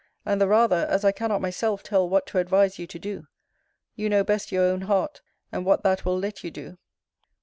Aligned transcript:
And 0.25 0.41
the 0.41 0.47
rather, 0.47 0.87
as 0.89 1.05
I 1.05 1.11
cannot 1.11 1.41
myself 1.43 1.83
tell 1.83 2.09
what 2.09 2.25
to 2.25 2.39
advise 2.39 2.79
you 2.79 2.87
to 2.87 2.97
do 2.97 3.27
you 3.95 4.09
know 4.09 4.23
best 4.23 4.51
your 4.51 4.63
own 4.63 4.81
heart; 4.81 5.21
and 5.51 5.63
what 5.63 5.83
that 5.83 6.05
will 6.05 6.17
let 6.17 6.43
you 6.43 6.49
do. 6.49 6.79